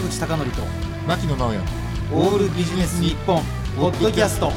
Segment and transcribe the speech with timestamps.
[0.00, 0.62] 坂口孝則と
[1.06, 1.60] 牧野直哉。
[2.12, 3.42] オールビジネス日本
[3.76, 4.50] ポッドキャスト。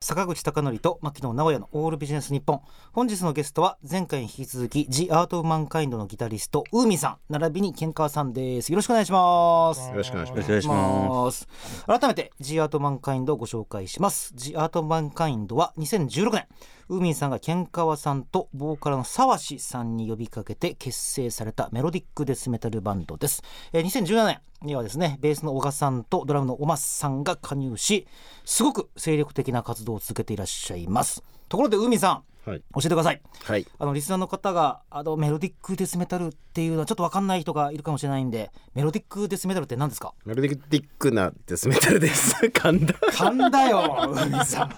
[0.00, 2.62] 坂口孝則と牧野直哉のオールビジネス日本。
[2.92, 8.72] 本日のゲストは前回に引き続き The Art of Mankind のギタリストウーミンさん並びにケンカワさんです。
[8.72, 9.88] よろしくお願いします。
[9.88, 10.24] よろしくお願
[10.58, 11.46] いします。
[11.86, 14.32] 改めて G アートマンカインドをご紹介します。
[14.34, 16.48] G アートマンカインドは2016年
[16.88, 28.06] ウーミンさんがケンカワさんとボーカルの沢志さんに呼びかけて結成されたメロディックデスメタルバンドです、えー2017年にはですねベースの小賀さんとドラムの小松さんが加入し
[28.44, 32.62] すごく精力的な活動を続けていらっしゃいますところでウーミンさんはい。
[32.74, 33.64] 教えてくださいはい。
[33.78, 40.12] あのリスナーの方があのメロディックデスメタルっていうのはちょっと分かんない人がいるかもしれないんでメロディックデスメタルって何ですか？
[40.24, 42.34] メロディックなデスメタルです。
[42.46, 42.94] 噛んだ。
[43.12, 44.70] 噛んだよ海さん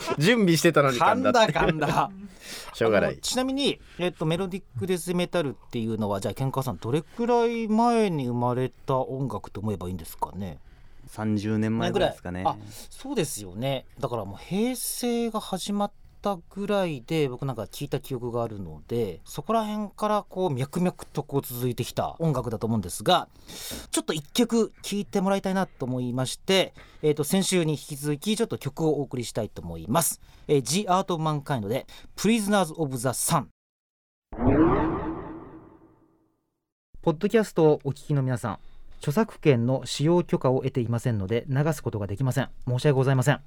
[0.18, 1.32] 準備してたのに噛噛んだ。
[1.32, 2.10] 噛んだ
[2.72, 3.18] しょうがない。
[3.18, 10.58] ちなみに、えっと、メロディックデスメタルっていうのはじゃあケンカワさんどれくらい前に生まれた音楽と思えばいいんですかね
[11.10, 12.44] ？30年前ぐらいですかね。
[12.46, 12.56] あ
[12.90, 23.28] そうですよねだからもう平成が始まったぐらいで僕なんか聞いた記憶があるのでそこら辺からこう脈々とこう続いてきた音楽だと思うんですが
[23.90, 30.20] ちょっと一曲聴いてもらいたいなと思いまして、えー、と先週に引き続きちょっと曲をお送りしたいと思います。
[30.46, 33.46] えー、The Art of Mankind で Prisoners of the Sun
[37.02, 38.58] ポッドキャストをお聞きの皆さん
[38.98, 42.50] 著作権の使用許可を得ていませんので流すことができません。
[42.66, 43.40] 申し訳ございません、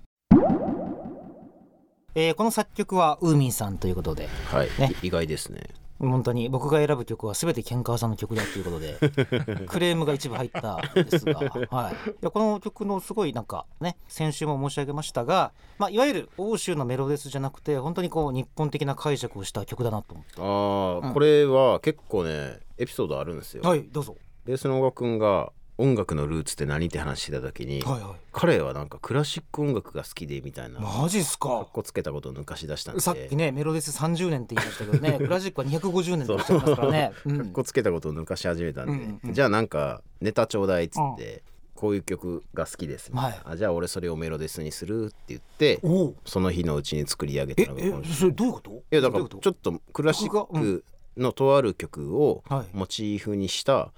[2.15, 4.93] えーこの作曲はウーミンさんということではいね。
[5.01, 5.61] 意外ですね。
[6.09, 8.97] 本当に僕が選ぶ曲は全てケンカワさんの曲だということで
[9.67, 23.61] クレームが一部入ったんですが、はい、いやこの曲のすごいなんかね先週も申し上げましたが、まあ、いわゆる欧州のメロデスじゃなくて本当にこう日本的な解釈をした曲だなと思ってああ、うんこれは結構ねエピソードあるんですよ。
[23.61, 24.15] はいどうぞ
[24.45, 30.79] ベースの小川くんが音楽のルーツって何って話してた時に、はいは彼はなんかクラシック音楽が好きでみたいな。
[30.79, 31.49] いマジっすか？
[31.49, 33.01] かっこつけたことを抜かし出したんで。
[33.01, 35.17] さっきねメロデス30年って言いましたけどね。
[35.17, 41.43] クラシックは250年っておっしゃいますからね、 うかっんこつけたことを抜かし始めたんで、うんうんじゃあなんかネタちょうだいっつって、
[41.75, 43.41] こういう曲が好きですみたいな、はい。
[43.53, 45.81] あじゃあ俺それをメロデスにするって言って
[46.25, 48.71] その日のうちに作り上げえたのがこのえそれどういうこと？
[48.71, 50.85] いやだからちょっとクラシック
[51.17, 52.67] のとある曲をはい。
[52.77, 53.91] モチーフにした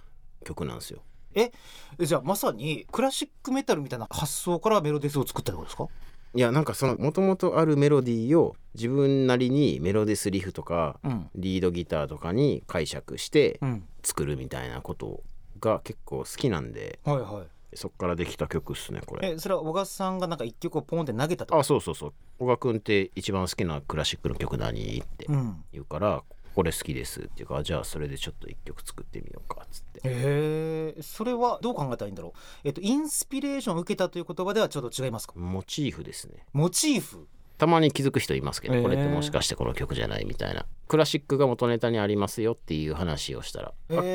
[0.44, 1.02] 曲なんですよ。
[1.36, 1.52] え
[2.00, 5.88] じゃあまさにクラシックメタルみたいな発想からメロデスを作ったってことですか？
[6.36, 11.30] いやなんかそのもともとあるメロディーを自分なりにメロデスリフとかうん。
[11.36, 13.84] リードギターとかに解釈してうん。
[14.04, 15.22] 作るみたいなこと
[15.60, 17.76] が結構好きなんではいはい。
[17.76, 19.32] そっからできた曲っすねこれ。
[19.32, 22.14] えそれは小川さんがなんか一曲をポンって投げたってこあそうそうそう。
[22.40, 25.00] 小川君って一番好きなクラシックの曲何？
[25.00, 25.64] ってとうん。
[25.72, 26.24] 言うから
[26.56, 30.02] これ好きですっていうかじゃあそれでちょっと一曲作ってみようかっつって。
[30.04, 32.40] へえそれはどう考えたらいいんだろう？
[32.64, 35.34] えっとインスピレーションを受けたという言葉ではちょっと違いますか？
[35.36, 36.46] モチーフですね。
[36.54, 37.28] モチーフ
[37.64, 40.66] たまに気づく人いますけど、これってもしかしてこの曲じゃないみたいな。
[40.90, 43.74] クラシックが元ネタにありますよっていう話をしたら、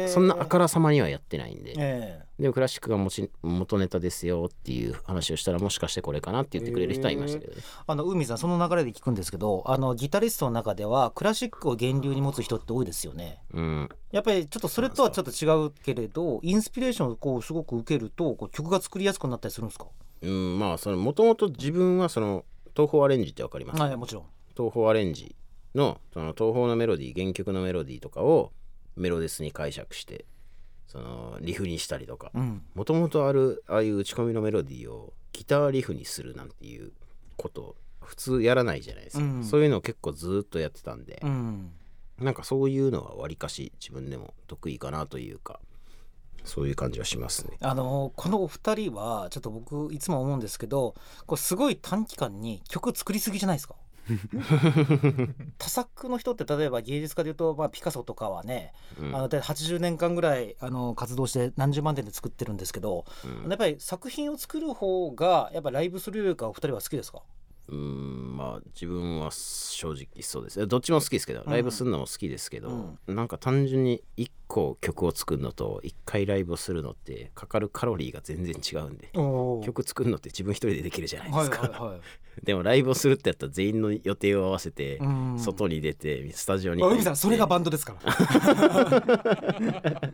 [0.09, 13.41] そんなあからさまにはやってないんで、えでもクラシックがもち元ネタですよっていう話をしたらもしかしてこれかなって言ってくれる人はいましたけどね、あの海さんその流れで聞くんですけどあのギタリストの中ではクラシックを源流に持つ人って多いですよね。
[13.55, 13.89] うん。
[14.13, 19.87] やっぱりちょっとそれとはちょっと違うけれどインスピレーションをこうすごく受けるとこう曲が作りやすくなったりするんですか？
[20.21, 22.45] うん、まあそのもともと自分はその
[22.79, 23.83] 東宝アレンジってわかります？
[23.83, 24.25] はいもちろん。
[24.57, 25.35] 東宝アレンジ
[25.75, 28.53] のその東宝のメロディー原曲のメロディーとかを
[28.95, 30.27] メロデスに解釈して
[30.87, 32.31] そのリフにしたりとか。
[32.33, 32.63] うん。
[32.77, 36.93] もともとあるああいう打ち込みのメロディーをギターリフにするなんていう
[37.37, 39.45] こと普通やらないじゃないですか、うん。
[39.45, 41.73] そういうのを結構ずっとやってたんで、うん。
[42.21, 45.59] なんかそういうのはわりかし自分でも得意かなというか
[46.49, 47.57] そういう感じはしますね。
[47.61, 50.95] あのこのお二人はちょっと僕いつも思うんですけど
[51.27, 53.77] これすごい短期間に曲作りすぎじゃないですか？
[55.59, 59.15] 多作の人って例えば芸術家でいうと、まあ、ピカソとかはね、うん。
[59.15, 63.05] あの大体80年間ぐらいあの活動して何十万点で作ってるんですけど、
[63.45, 63.51] うん。
[63.51, 67.23] やっぱり作品を作る方がやっぱライブするよりかお二人は好きですか？
[67.71, 70.67] うんまあ自分は正直そうです。
[70.67, 82.01] どっちも好きですけどライブするのも好きですけど、なんか単純に1個曲を作るのと1回ライブをするのってかかるカロリーが全然違うんで曲曲作るのって自分一人でできるじゃないですか、はいはいはい。
[82.43, 85.39] でもライブをするってやったら全員の予定を合わせてうん。
[85.39, 86.83] 外に出てスタジオに。
[86.83, 88.13] 海さんそれがバンドですから。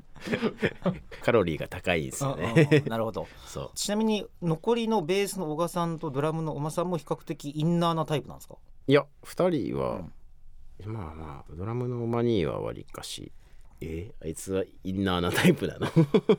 [1.23, 2.69] カロリーが高いんですようんね。
[2.71, 3.27] うんうんなるほど。
[3.47, 3.71] そう。
[3.75, 8.57] ちなみに残りのベースの小賀さんとドラムの小間さんも比較的インナーなタイプなんですか？
[8.87, 10.03] いや2人は、
[10.85, 13.33] まあまあドラムのマニーはわりかし
[13.85, 15.89] えあいつはインナーなタイプなの？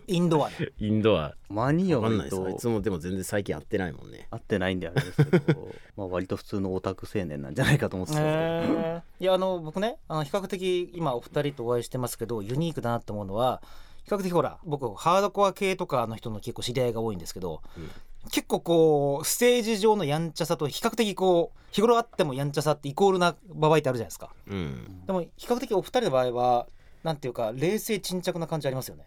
[0.08, 1.36] インドアで インドア。
[1.50, 2.44] マニアわかんなはいです。
[2.44, 4.28] あいつもでも全然最近会ってないもんね。
[4.32, 9.02] 合ってないんであれですけどまあ割と普通のオタク青年なんじゃないかと思ってたんですけど、へー。
[9.20, 13.62] いやあの僕ねあの比較的今お二人とお会いしてますけどユニークだなと思うのは
[14.04, 17.90] 比較的ほら僕ハードコア系とかの人の結構知り合いが多いんですけど、うん。
[18.32, 24.34] 結構こうステージ上のやんちゃさと比較的こう日頃あってもやんちゃさってイコールな場合ってあるじゃないですか。
[24.48, 25.04] うん。
[25.06, 26.68] でも比較的お二人の場合は
[27.06, 29.06] なんていうか冷静沈着な感じありますよね。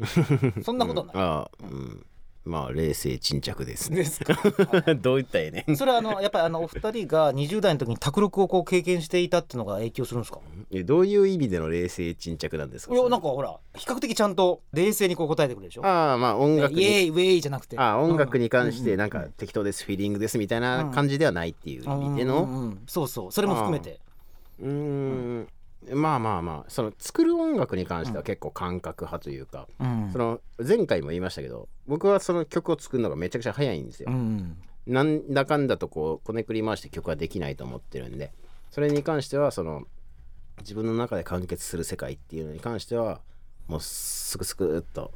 [0.64, 1.22] そんなことはない、うん。
[1.22, 2.06] ああうん。
[2.44, 3.98] まあ冷静沈着ですね。
[3.98, 4.34] ですか、
[4.84, 4.98] はい。
[4.98, 5.76] どういったらええねん。
[5.76, 10.40] それはあのやっぱりあのお二人が20代の時に卓録をこう経験していたっていうのが影響するんですか？
[10.72, 12.94] えどういう意味での冷静沈着なんですか？
[12.94, 15.86] いやなんかほら比較的ちゃんと冷静にこう答えてくれるでしょ？
[15.86, 17.78] ああまあ音楽イエイウェイじゃなくて。
[17.78, 18.84] ああ音楽に関しうん。
[18.86, 22.82] てなんか適当ですフィーリングですみたいな感じではないっていう意味でのうんうんうん。
[22.88, 23.32] そうそう。
[23.32, 24.00] それも含めて。
[24.60, 25.48] うーん
[25.92, 30.10] まあまあまあその作る音楽に関しては結構感覚派というか、うん。
[30.12, 34.56] その前回も言いましたけど僕はその曲を作るのがめちゃくちゃ早いんですよ、うん。
[34.86, 38.32] なんだかんだとこうこねくり回して曲はできないと思ってるんで
[38.70, 39.84] それに関してはその
[40.60, 43.20] 自分の中で完結する世界っていうのに関しては
[43.68, 45.12] もうすくすくっと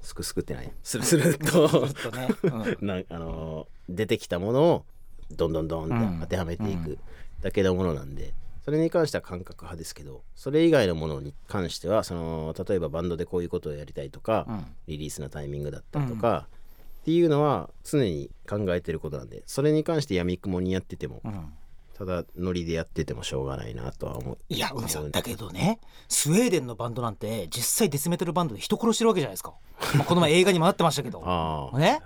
[0.00, 0.72] すくすくってない。
[0.82, 2.76] スルスルっとちょっとね、うん。
[2.86, 4.84] なあのー出てきたものを
[5.30, 6.98] どんどんどんって当てはめていく
[7.40, 8.34] だけのものなんで、
[8.64, 14.66] それに関しては感覚派ですけどそれ以外のものに関してはその例えばバンドでこういうことをやりたいとか、うん。
[14.86, 16.48] リリースのタイミングだったりとか、
[17.02, 21.52] っていうのは常に考えてることなんでそれに関してやみくもにやってても、うん。
[21.98, 24.38] ただノリでやっててもしょうがないなとは思う。
[24.48, 29.52] いや海さんだけどねスウェーデンのバンドなんて実際デスメタルバンドで人殺してるわけじゃないですか、
[29.96, 31.20] まあ、この前映画にもなってましたけど。
[31.26, 32.00] ああね？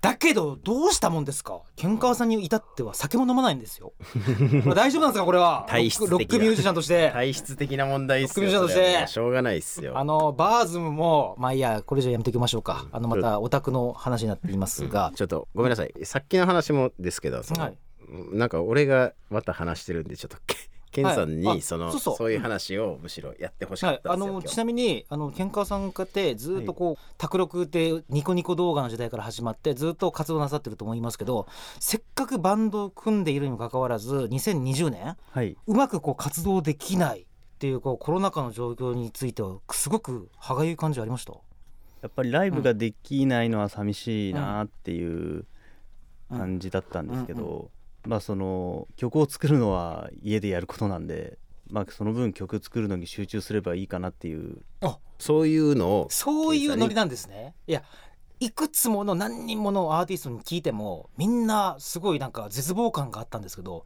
[0.00, 1.60] だけどどうしたもんですか？
[1.76, 3.92] ケンカワさんに至っては酒も飲まないんですよ。
[4.74, 5.66] 大丈夫なんですかこれは？
[5.68, 7.10] 体質ロックミュージシャンとして。
[7.12, 9.12] 体質的な問題っすよロックミュージシャンとして。
[9.12, 9.98] しょうがないっすよ。
[9.98, 12.86] あのバーズムもまあいいやこれじゃやめておきましょうか。
[12.92, 15.92] あのまたオタクの話になっていますが、ちょっとごめんなさい。
[16.04, 17.78] さっきの話もですけどその、はい。
[18.32, 20.38] なんか俺がまた話してるんでちょっと
[20.90, 24.44] ケさんにその、そういう話をむしろやってほしかはい、あったんですよ、今日。
[24.44, 31.46] のちなみにあのケンカワさんかってずっとこう卓録ってニコニコ動画の時代から始まってずっと活動なさってると思いますけど
[31.78, 37.24] せっかくバンドを組んでいるにもかかわらず2020年はい、うまくこう活動できないっ
[37.58, 41.32] ていうこうコロナ禍の状況についてはすごく歯がゆい感じありました？
[42.02, 45.44] やっぱりライブができないのは寂しいなっていう
[46.30, 51.38] 感じだったんですけど、うんまあその曲を作るのは家でやることなんで、
[51.70, 54.58] まあ、その分曲作るのに集中すればいいかなっていう。
[55.18, 57.54] そういうのをそういうノリなんですね。
[57.66, 57.82] いや
[58.42, 63.84] いくつもの何人ものアーティストに聞いてもみんなすごいなんか絶望感があったんですけど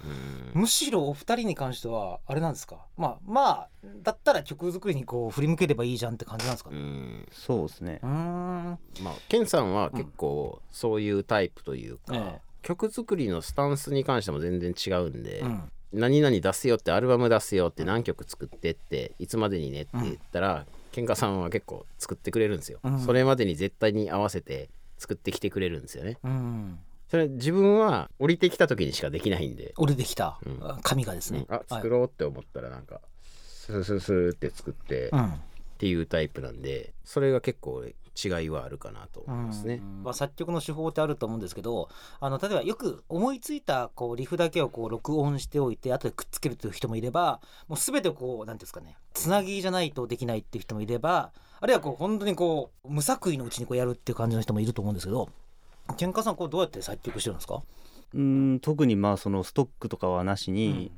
[0.54, 0.60] うん。
[0.60, 2.86] むしろお二人に関してはあれなんですか？
[2.96, 3.68] まあまあ
[4.04, 6.70] だったら曲作りにこう振り向ければいいじゃんって感じなんですか？
[6.70, 7.28] ねうん。
[7.32, 7.98] そうですね。
[8.00, 8.78] うーん。
[9.02, 15.62] まあケンさんは結構そういうタイプというか、え曲作りのスタンスに関しても全然違うんで、えうん。
[15.92, 23.00] 何々出すよってアルバム出すよって何曲作ってっていつまでにねって言ったら、ケンカさんは結構作ってくれるんですよ、うん。
[23.00, 24.68] それまでに絶対に合わせて
[24.98, 26.18] 作ってきてくれるんですよね。
[26.24, 26.78] うん。
[27.10, 30.38] それ自分は降りてきた時にしかできないんで、俺できた。
[30.44, 30.80] うん。
[30.82, 31.46] 紙がですね。
[31.48, 33.00] あ作ろうって思ったらなんか
[33.64, 35.32] スルスルスルって作ってっうん
[35.84, 55.28] ていうタイプなんでそれが結構違いはあるかなと思いますね、まあ、作曲の手法ってあると思うんですけどあの例えばよく思いついたこうリフだけをこう録音しておいて後でくっつけるという人もいればもう全てこう何ていうんですかねつなぎじゃないとできないっていう人もいればあるいはこう本当にこう無作為のうちにこうやるっていう感じの人もいると思うんですけど
[55.98, 57.62] ケンカさんこうどうやって作曲してるんですか、
[58.14, 60.92] うーん特にまあそのストックとかはなしに、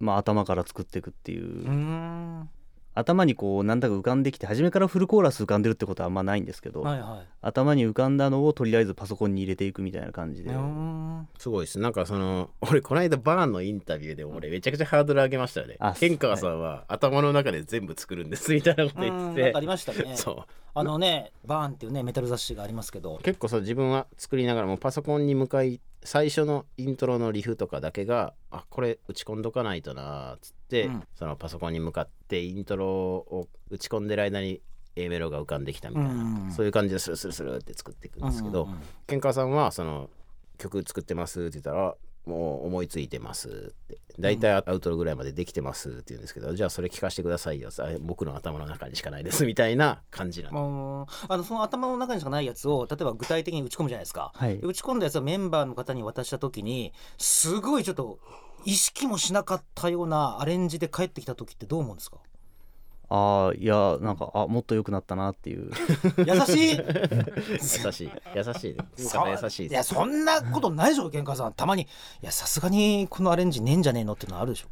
[0.00, 2.50] まあ、頭から作っていくっていう、うんん
[2.94, 7.26] 頭にこうなんだか浮かんできて初めからフルコーラス浮かんでるってことはあんまないんですけど、はいはい。
[7.42, 11.28] 頭に浮かんだのをとりあえずパソコンに入れていくみたいな感じで、うん。
[11.38, 11.78] すごいです。
[11.78, 15.76] なんかその俺この間バーンのインタビューで俺めちゃくちゃハードル上げましたよね。
[15.80, 19.52] あケンカワさんは頭の中で全部作るんですみたいなこと言ってて。
[19.54, 20.14] ありましたね。
[20.16, 20.36] そう
[20.76, 23.18] あのねバーンっていうねメタル雑誌がありますけど。
[23.22, 31.02] 結構そう自分は作りながらもパソコンに向かい最初のイントロのリフとかだけがあこれ打ち込んどかないとなーっつって、うん。
[31.14, 34.60] そのパソコンに向かってイントロを打ち込んでる間に
[34.96, 36.14] A メロが浮かんできたみたいな、う
[36.48, 40.08] んそういう感じでスルスルスルって作っていくんですけど、うんうんうんケンカワさんはその
[40.58, 41.94] 曲作ってますって言ったら
[42.26, 43.98] もう思いついてますって。
[44.18, 47.70] 大体アウトロぐらいまでできてますって言うんですけど、じゃあそれ聞かせてくださいよ。
[47.78, 50.58] あ僕の頭の中にしかないですみたいな感じなんで。
[50.58, 54.58] もうあのその頭の中にしかないやつを例えば具体的に打ち込むじゃないですか、はい。
[54.60, 58.20] 打ち込んだやつをメンバーの方に渡した時にすごいちょっと
[58.64, 62.18] 意識もしなかったようなアレンジで帰ってきた時ってどう思うんですか？
[63.14, 65.70] あああいやなんかあもっと良くなったなっていう。
[66.26, 66.80] 優しい？
[67.84, 68.10] 優しい。
[68.34, 68.76] 優しい
[69.44, 71.52] 優しいいやそんなことないでしょ喧嘩さん。
[71.52, 71.86] たまにい
[72.22, 74.68] やさすがにこのアレンジねえんじゃねえのっていうのあるでしょ。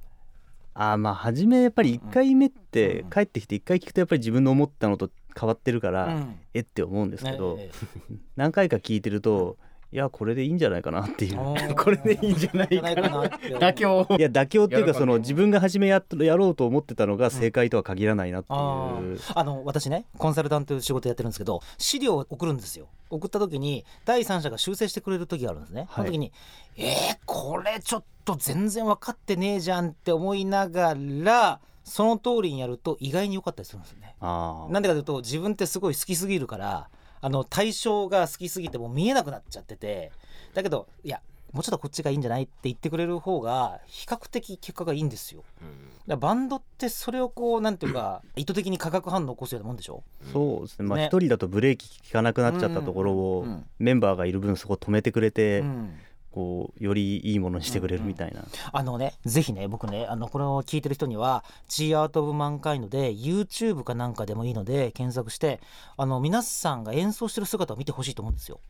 [0.75, 3.11] あーまあ初めやっぱり1回目ってうん。
[3.11, 6.41] 帰ってきて1回聞くとやっぱり自分の思ったのと変わってるから、うん。
[6.55, 7.59] えって思うんですけど、
[8.37, 9.57] 何回か聞いてると
[9.93, 11.55] いやこれでいいんじゃないかなっていう。
[11.59, 14.07] え これでいいんじゃないかかななって妥協。
[14.19, 19.33] いや妥協っていうかその自分が初めやっやろうと思ってたのが正解とは限らないなっていう、あー。
[19.35, 22.87] あの私ねコンサルタント仕事やってるんですけど資料を送るんですよ。
[23.11, 25.89] 送った時に第三者が修正してくれる時があるんですね、はい。
[25.97, 26.33] その時に
[26.79, 34.17] 「えー、これちょっと全然分かってねえじゃん」って思いながらその通りにやると意外に良かったりするんですよね。
[34.23, 36.89] なんでかというと自分ってすごい好きすぎるから
[37.23, 40.13] あの対象が好きすぎてもう見えなくなっちゃってて
[40.53, 45.45] だけどいやもうちょっとこっちがいいんじゃないって言ってくれる方が比較的結果がいいんですよ。
[45.61, 45.71] だか
[46.07, 50.03] らバンドってそれをこうなんていうか意図的に化学反応を起こすようなもんでしょ？
[50.33, 50.89] そうですね。
[50.89, 51.07] まあね。
[51.07, 53.51] 一人だとブレーキ効かなくなっちゃったところを、うん。
[53.51, 53.67] うん。
[53.79, 55.95] メンバーがいる分そこ止めてくれて、うん
[56.33, 65.61] こうよりいいものにしてくれるみたいな、あのねぜひね僕ねあのこれを聞いてる人には「G Art of Mankind」で YouTube かなんかでもいいので検索して
[65.97, 68.61] あの皆さんが演奏してる姿を見てほしいと思うんですよ。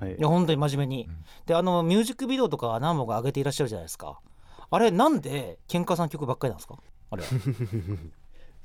[0.00, 1.08] はいいや本当に真面目に。
[1.46, 4.18] であのミュージックビデオとか何本か上げていらっしゃるじゃないですか。
[4.70, 6.76] あれなんで喧嘩さん曲ばっかりなんですか？
[7.10, 7.28] あれは。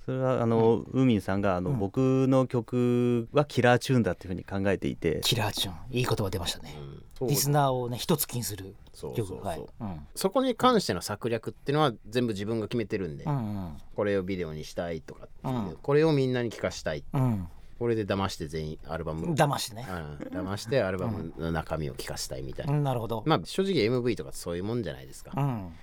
[0.05, 1.77] それはあの、ウーミンさんがあの、うん。
[1.77, 5.19] 僕の曲はキラーチューンだっていうふうに考えていて。
[5.23, 5.77] キラーチューン。
[5.91, 6.75] いい言葉出ましたね。
[6.79, 8.75] うんリスナーをね一つ気にする
[9.15, 9.35] 曲。
[9.43, 9.65] はい。
[9.79, 10.07] うん。
[10.15, 15.77] そこに関しての策略っていうのは全部自分が決めてるんで、うんこれをビデオにしたいとかっていう、うん。
[15.81, 17.03] これをみんなに聞かしたい。
[17.13, 17.47] うん。
[17.77, 19.25] これで騙して全員アルバム。
[19.25, 19.33] うん。
[19.33, 19.87] 騙してね。
[19.89, 20.39] うん。
[20.47, 22.83] 騙してアルバムの中身を聞かしたいみたいな、うん。
[22.83, 23.23] なるほど。
[23.25, 25.73] まあ正直 MV とかそういうもんじゃないですか、うん。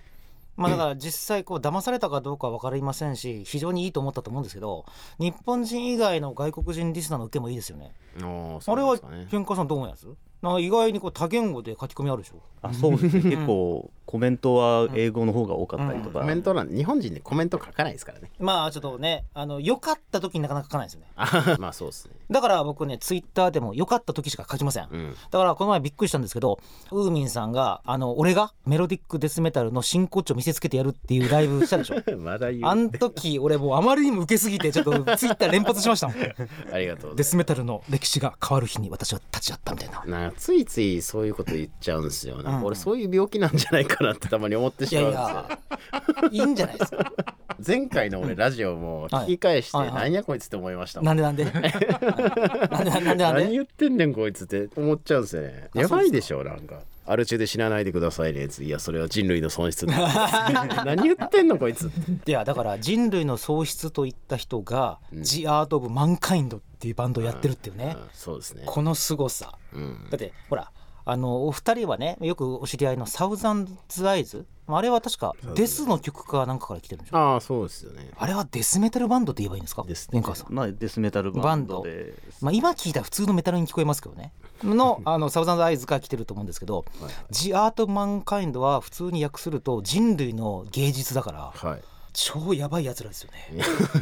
[0.57, 4.87] まあだから実際こう騙されたかどうかは分かりませんし非常にいいと思ったと思うんですけど
[5.19, 7.93] 日本人以外の外国人リスナーの受けもいいですよね。
[8.23, 10.07] ああそあれはねケンカさんどう思います？
[10.43, 12.37] な意外にこう多言語で書き込みあるでしょ？
[12.63, 13.23] あそうですね。
[13.23, 18.31] 結構コメントは英語の方が多かったりとか、コメント欄日本人でコメント書かないですからね。
[18.39, 21.07] まあちょっとねあの良かった時になかなか書かないですよね。
[21.17, 22.15] あ まあそうですね。
[22.31, 25.15] だから僕ねツイッターでも良かった時しか書きません、うん。
[25.31, 26.59] だからこの前びっくりしたんですけど
[26.91, 31.97] ウーミンさんがあの俺がメロディックデスメタルの真骨頂見せつけてやるっていうライブしたでしょ？
[32.19, 36.17] まだ言うあん時俺もうあまりにも受けすぎてちょっとツイッター連発しましたもん。
[36.23, 37.17] ありがとうございます。
[37.17, 42.65] デスメタルの歴史が変わる日に私は立ち会ったみたいなついついそういうこと言っちゃうんですよなん。
[42.65, 46.29] 俺そういう病気なんじゃないかなってたまに思ってしまうんですよ。
[46.33, 47.13] いやいいんじゃないですか。
[47.67, 51.07] 前回の俺ラジオも聞き返して何やこいつって思いましたもん。
[51.07, 51.45] なんでなんで？
[53.17, 55.69] 何で言ってんねんこいつって思っちゃうんですよね。
[55.75, 58.49] あやばいでしょなんかアル中で死なないでくださいね。
[58.61, 59.87] いやそれは人類の損失。
[59.87, 59.95] だ
[60.85, 61.91] 何言ってんのこいつ。
[62.27, 65.23] いやだから人類の喪失といった人が「うん。
[65.23, 67.97] The Art of Mankind」っていうバンドをやってるっていうね。
[67.97, 68.63] うんそうですね。
[68.67, 69.55] この凄さ。
[69.73, 70.07] うん。
[70.11, 70.71] だってほら
[71.09, 74.45] あのお二人はねよくお知り合いのサウザンズ・アイズ？
[74.69, 77.17] あれは確かデスの曲かなんかから来てるんでしょ？
[77.17, 78.11] ああそうですよね。
[78.19, 79.85] あれはデスメタルバンドって言えばいいんですか？
[79.85, 80.53] です天川さん。
[80.53, 82.15] まあデスメタルバンドで。
[82.41, 84.33] まあ、今聞いたら普通のメタルに聞こえますけどね。
[84.65, 91.83] の あのサウザンズ・アイズから来てると思うんですけどはい「The Art of Mankind」は普通に訳すると人類の芸術だからはい
[92.19, 93.31] 超やばいやつらですよ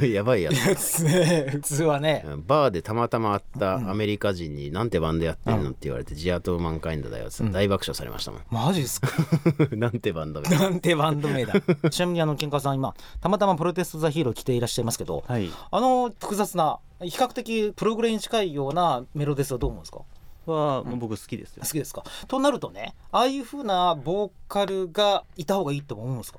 [0.00, 0.06] ね。
[0.14, 1.04] やばいやつ
[1.50, 2.24] 普通はね。
[2.46, 8.40] バーでたまたま会ったアメリカ人に「なんてバンドやってるの?」って言われて「ジアトーマンカインドだよ」って大爆笑されましたもん。
[8.50, 9.08] マジですか？
[9.76, 11.54] なんてバンド名なんてバンド名だ。
[11.90, 15.50] ちなみにあのケンカさん今たまたまプロテスト・ザ・ヒーロー着ていらっしゃいますけどはい。
[15.72, 19.98] あの複雑な比較的プログレに近いようなメロデスはどう思うんですか？
[20.46, 21.62] は、僕好きですよ。
[21.64, 22.04] 好きですか？
[22.28, 26.38] となるとねああいう風なボーカルがいた方がいいと思うんですか？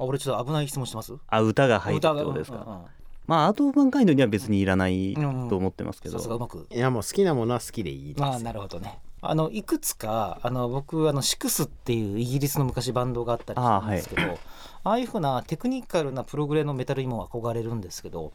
[0.00, 1.14] あ俺ちょっと危ない質問してます？
[1.28, 2.84] あ歌が入るってことですか、うんうん。
[3.26, 6.66] まあアート・オブ・マンカインドには別にいらないうんと思ってますけど、さすがうまく。
[6.70, 8.98] いやもう好きなものは好きでいいです、まあなるほどね。
[9.22, 14.38] あのいくつかあの僕あのシクスっていうイギリスの昔バンドがあったりしたんですけど
[14.82, 18.32] あ,、あいうふうなテクニカルなプログレのメタルにも憧れるんですけど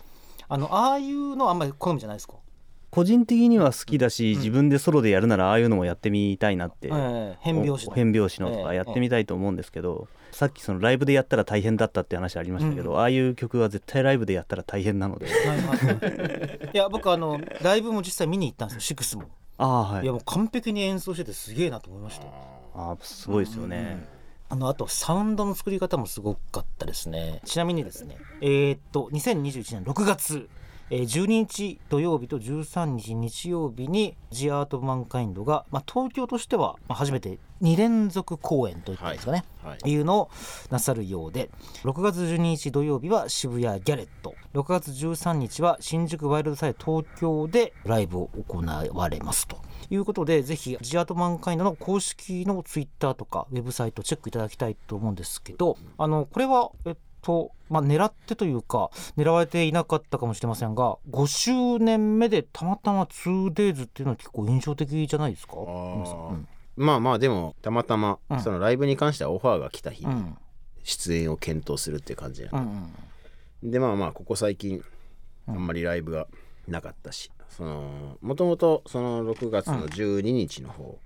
[0.47, 2.35] あのああいうのはあんまり好みじゃないですか、
[2.95, 8.63] 個人的には好きだし、自分でソロでやるならああいうのもやってみたいなって、ええ変拍子変拍子のとええ。
[8.63, 12.99] かやってみたいと思うんですけど、さっきそのライブでやったら大変だったって話ありましたけど、うん。
[12.99, 15.25] ああいう曲は絶対ライブでやったら大変なので。
[15.25, 15.31] は
[16.73, 18.81] いや僕あのライブも実際見に行ったんですよ。
[18.81, 19.23] シクスも、
[19.57, 20.03] ああはい。
[20.03, 22.27] い、やもう完璧に演奏しててすげえなと思いました。
[22.27, 24.07] ああすごいですよね、
[24.47, 27.41] あのあとサウンドの作り方もすごかったですね。
[27.45, 30.47] ちなみにですねえーっと2021年6月、
[30.91, 39.95] えー12日土曜日と13日日曜日に「ジアート・マンカインドが」まあ、東京としてはまあ初めて2連続公演といったんですかね、はいい。
[39.95, 40.29] うのを
[40.69, 41.49] なさるようで
[41.83, 44.35] 6月12日土曜日は渋谷ギャレット。
[44.53, 49.47] 6月13日は新宿ワイルドサイド東京でライブを行われます。
[49.47, 49.57] と
[49.89, 65.55] いうことでぜひジアートマンカインドの公式のツイッターとかウェブサイトチェックいただきたいと思うんですけどあのこれはえっとまあ狙ってというか狙われていなかったかもしれませんが5周年目でたまたま 2days っていうのは結構印象的じゃないですか？
[65.57, 66.47] うん。
[66.75, 68.39] まあまあでもたまたまうん。
[68.39, 70.37] そのライブに関してはオファーが来た日にうん。
[70.83, 72.93] 出演を検討するっていう感じで、うんうん
[73.63, 74.83] でまあまあここ最近
[75.47, 76.27] あんまりライブが
[76.67, 80.99] なかったしそのもともとその6月の12日の方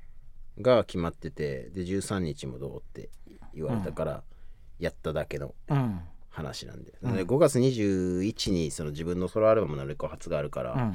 [0.60, 3.10] が決まっててで13日もどうって
[3.54, 4.24] 言われたから
[4.80, 6.00] やっただけのうん。
[6.32, 10.94] 話なんで,、なので5月21にその自分のソロアルバムのレコ発があるから、うん。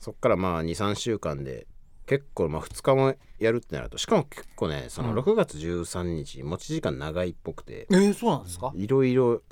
[0.00, 1.66] そっからまあ23週間で
[2.06, 8.72] 結構まあ2日もやるってなるとしかも結構ねその6月13日持ち時間長いっぽくてえー、そうなんですか？
[8.74, 9.42] いろいろ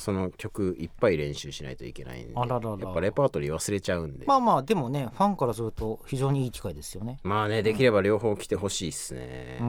[0.00, 2.70] その曲いっぱい練習しないといけないんであららら。
[2.70, 4.26] やっぱレパートリー忘れちゃうんで。
[4.26, 7.20] まあまあでもねファンからすると非常にいい機会ですよね。
[7.22, 9.58] まあねできれば両方来てほしいっすね。
[9.60, 9.66] うー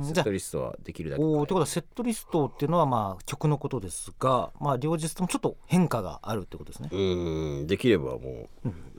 [0.00, 0.04] ん。
[0.04, 6.90] セットリストはできるだけおー変えということはセットリストっていうのはまあ曲のことですがまあ両日ともちょっと変化があるってことですね。
[6.92, 8.48] うーんできればも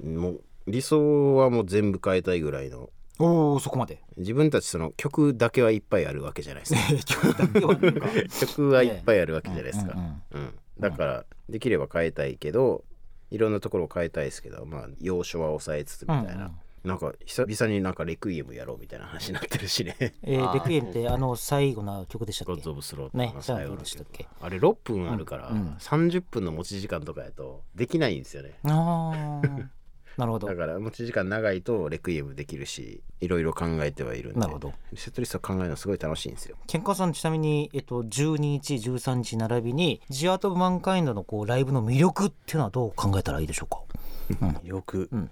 [0.04, 2.90] う、もう理想はもう全部変えたいぐらいの。
[3.20, 4.02] おおそこまで。
[4.18, 6.82] 自分たちその曲だけはいっぱいあるわけじゃないですか。
[7.06, 7.60] 曲だけ
[8.76, 9.94] はいっぱいあるわけじゃないですか、
[10.32, 12.84] うんだからできれば変えたいけど
[13.30, 16.52] いろんなところを変えたいですけどまあ要所は抑えつつみたいな、うんうん。
[16.84, 19.96] なんか久々になんかレクイエムやろうみたいな話になってるしね。
[20.24, 22.54] えー、レクイエムってあの最後の曲でしたっけ？
[22.56, 24.28] ゴッド・オブ・スロー最後でしたっけ？
[24.42, 25.68] あれ6分あるから、うんうん。
[25.76, 28.58] 30分の持ち時間とかやとできないんですよね。
[28.64, 29.81] ああ
[30.18, 30.48] なるほど。
[30.48, 34.40] だから持ち時間長いとレクイエムできるしいろいろ考えてはいるんで。
[34.40, 34.74] なるほど。
[34.96, 36.58] セットリスト考えるのすごい楽しいんですよ。
[36.68, 44.62] ケンカさんちなみに、えっと、12日13日並びにジアート・オブ・マンカインドのこうライブの魅力っていうのはどう考えたらいいでしょうか？
[44.64, 45.30] よく、うん。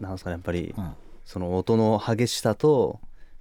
[0.00, 0.92] なんですかねやっぱり、うん。
[1.24, 3.00] その音の激しさと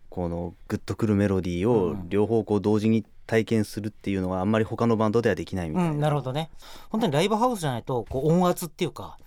[0.10, 2.10] このグッとくるメロディーをうん。
[2.10, 6.50] 両方こう同時に体験するっていうのはあんまり他のバンドではできないみたいな、うん、なるほどね。
[6.89, 9.17] 本当にライブハウスじゃないとこう音圧っていうか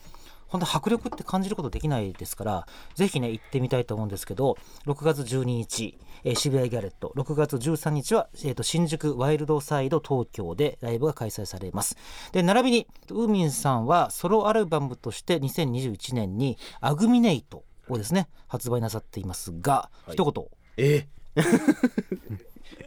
[0.48, 4.56] 本当に迫力って感じることできないですからぜひね行ってみたいと思うんですけど
[4.86, 7.12] 6月12日、えー渋谷ギャレット。
[7.16, 11.96] 6月13日は、えー、と新宿ワイルドサイド東京でライブが開催されます。
[12.32, 20.12] で並びにウーミンさんはソロアルバムとして2021年に「アグミネイト」をですね発売なさっていますが、はい。
[20.12, 20.44] 一言。
[20.76, 21.06] え？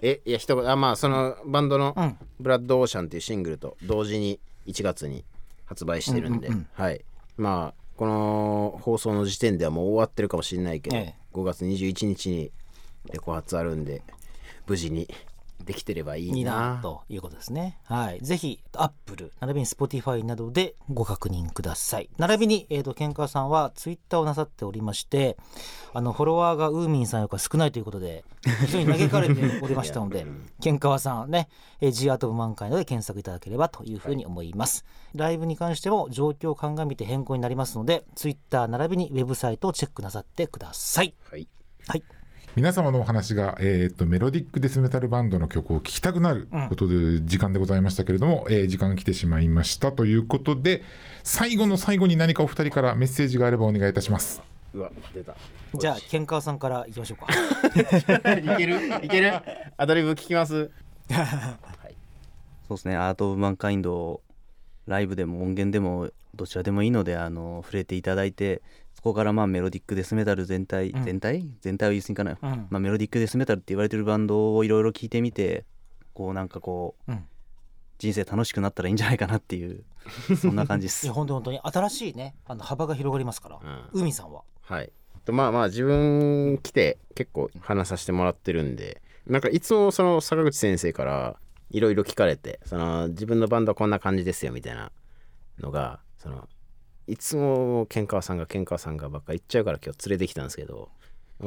[0.02, 0.70] えいや一言。
[0.70, 5.26] あまあそのバンドのうん「ブラッドオーシャン」っていうシングルと同時に1月に
[5.66, 6.68] 発売してるんで、うんうんうん。
[6.74, 7.02] はい
[7.40, 11.16] まあこの放送の時点ではもう終わってるかもしれないけど、ええ。
[11.34, 12.52] 5月21日に
[13.12, 14.04] レコ発あるんで
[14.68, 15.08] 無事に
[15.64, 17.78] できてればいいなということですね。
[17.86, 18.20] はい。
[18.22, 22.10] ぜひ、アップル、並びに Spotify などでご確認ください。
[22.18, 25.38] 並びに、えっ、と、ケンカさんはツイッターをなさっておりまして、
[25.94, 28.24] あの、フォロワーがウーミンさんよりか少ないということで、
[28.66, 30.26] 非常に嘆かれておりましたので、
[30.62, 31.50] ケンカワさんね、
[31.82, 34.86] えー、G アートオブマンカインドで検索いただければというふうに思います。
[35.14, 41.14] ライブに関しても状況を鑑みて変更になりますので、ツイッター並びにウェブサイトをチェックなさってください。
[41.30, 41.48] はい
[41.88, 42.04] はい。
[42.56, 50.84] 皆様のお話が、えー、とメロディックデスメタルバンドの曲を聴きたくなることで時間でございましたけれども、えー時間が来てしまいましたということで
[51.24, 54.42] 最後の最後に何かお二人からメッセージがあればお願いいたします。
[54.74, 55.36] うわ出た。
[55.80, 57.28] じゃあ、ケンカワさんからいきましょうか。
[58.38, 59.06] いける？
[59.06, 59.34] いける？
[59.78, 60.70] アドリブ聞きます？
[62.68, 62.96] そうですね。
[62.96, 64.22] アート・オブ・マンカインド
[64.88, 68.62] ライブでも音源でもどちらでもいいのであの触れていただいて
[69.00, 71.04] そこからまあメロディックデスメタル全体、うん。
[71.06, 71.46] 全体？
[71.62, 72.68] 全体は言い過ぎかな、うん。
[72.70, 75.64] まあ、メロディックデスメタルって言われてるバンドをいろいろ聞いてみて
[76.14, 77.26] こうなんかこううん。
[77.98, 79.84] 人生楽しくなったらいいんじゃないかなっていう
[80.40, 84.02] そんな感じでいすや本当に本当に新しいねあの幅が広がりますから、うん。
[84.02, 84.44] 海さんは。
[84.62, 84.92] はい。
[85.26, 91.38] とまあまあ自分来て結構話させてもらってるんでなんかいつもその坂口先生から
[91.70, 94.92] いろいろ聞かれてその自分のバンドはこんな感じですよみたいな
[95.60, 96.48] のがその
[97.10, 100.90] いつもケンカワさんがケンカワさんがばっか言っちゃうから今日連れてきたんですけど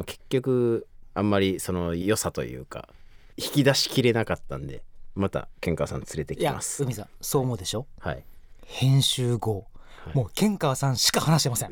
[0.07, 2.89] 結局あんまりその良さというか
[3.37, 4.83] 引き出しきれなかったんで
[5.15, 6.83] またケンカワさん連れてきます。
[6.83, 7.87] 海さんそう思うでしょ？
[8.01, 8.25] はい。
[8.67, 9.67] 編集後、
[10.13, 10.17] い。
[10.17, 11.71] もうケンカワさんしか話してません。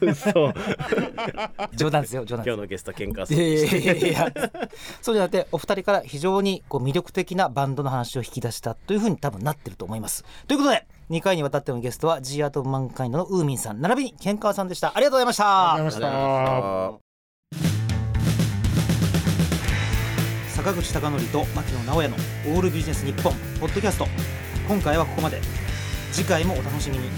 [0.00, 0.52] 嘘。
[1.76, 2.54] 冗談ですよ冗談ですよ。
[2.54, 3.36] 今日のゲストケンカワさん。
[3.36, 4.32] いやいやいやいや。
[5.00, 10.24] そうじゃなくてお二人から非常にこう魅力的なバンドの話を引き出したというふうに多分なってると思います。
[10.48, 13.80] ということで2回にわたってのゲストは G アートマンカインドのウーミンさん。
[13.80, 14.92] 並びにケンカワさんでした。
[14.92, 15.74] ありがとうございました。
[15.74, 16.98] ありがとうございま
[20.50, 20.62] した。
[20.62, 22.16] 坂口孝則と牧野直哉の
[22.56, 24.06] 「オールビジネス日本ポッドキャスト。
[24.66, 25.40] 今回はここまで。
[26.12, 27.08] 次回もお楽しみに